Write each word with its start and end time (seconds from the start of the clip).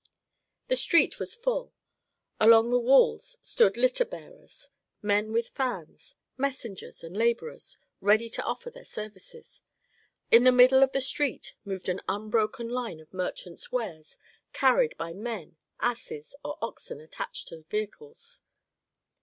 The 0.67 0.75
street 0.75 1.19
was 1.19 1.35
full. 1.35 1.75
Along 2.39 2.71
the 2.71 2.79
walls 2.79 3.37
stood 3.43 3.77
litter 3.77 4.03
bearers, 4.03 4.69
men 5.03 5.31
with 5.31 5.49
fans, 5.49 6.15
messengers 6.37 7.03
and 7.03 7.15
laborers, 7.15 7.77
ready 7.99 8.27
to 8.29 8.41
offer 8.41 8.71
their 8.71 8.83
services. 8.83 9.61
In 10.31 10.43
the 10.43 10.51
middle 10.51 10.81
of 10.81 10.91
the 10.91 11.01
street 11.01 11.53
moved 11.63 11.87
an 11.87 12.01
unbroken 12.09 12.67
line 12.67 12.99
of 12.99 13.13
merchants' 13.13 13.71
wares 13.71 14.17
carried 14.53 14.97
by 14.97 15.13
men, 15.13 15.57
asses, 15.79 16.33
or 16.43 16.57
oxen 16.63 16.99
attached 16.99 17.49
to 17.49 17.61
vehicles. 17.69 18.41